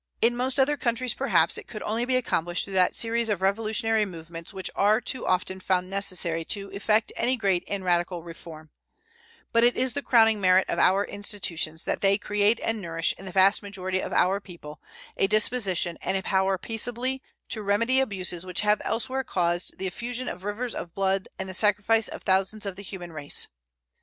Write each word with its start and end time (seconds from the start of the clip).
In 0.19 0.35
most 0.35 0.59
other 0.59 0.77
countries, 0.77 1.13
perhaps, 1.13 1.59
it 1.59 1.67
could 1.67 1.83
only 1.83 2.05
be 2.05 2.15
accomplished 2.15 2.65
through 2.65 2.73
that 2.73 2.95
series 2.95 3.29
of 3.29 3.43
revolutionary 3.43 4.03
movements 4.03 4.51
which 4.51 4.71
are 4.75 4.99
too 4.99 5.27
often 5.27 5.59
found 5.59 5.91
necessary 5.91 6.43
to 6.45 6.71
effect 6.71 7.11
any 7.15 7.37
great 7.37 7.63
and 7.67 7.85
radical 7.85 8.23
reform; 8.23 8.71
but 9.51 9.63
it 9.63 9.77
is 9.77 9.93
the 9.93 10.01
crowning 10.01 10.41
merit 10.41 10.67
of 10.67 10.79
our 10.79 11.05
institutions 11.05 11.83
that 11.85 12.01
they 12.01 12.17
create 12.17 12.59
and 12.63 12.81
nourish 12.81 13.13
in 13.19 13.25
the 13.25 13.31
vast 13.31 13.61
majority 13.61 13.99
of 13.99 14.11
our 14.11 14.39
people 14.39 14.81
a 15.17 15.27
disposition 15.27 15.99
and 16.01 16.17
a 16.17 16.23
power 16.23 16.57
peaceably 16.57 17.21
to 17.49 17.61
remedy 17.61 17.99
abuses 17.99 18.43
which 18.43 18.61
have 18.61 18.81
elsewhere 18.83 19.23
caused 19.23 19.77
the 19.77 19.85
effusion 19.85 20.27
of 20.27 20.43
rivers 20.43 20.73
of 20.73 20.95
blood 20.95 21.27
and 21.37 21.47
the 21.47 21.53
sacrifice 21.53 22.07
of 22.07 22.23
thousands 22.23 22.65
of 22.65 22.75
the 22.75 22.81
human 22.81 23.13
race. 23.13 23.49